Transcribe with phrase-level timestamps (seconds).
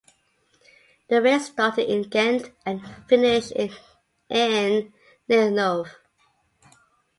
[1.09, 3.71] The race started in Ghent and finished in
[5.29, 5.91] Ninove.